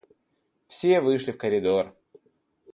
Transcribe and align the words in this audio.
Все 0.67 0.99
вышли 0.99 1.31
в 1.31 1.37
коридор. 1.37 1.95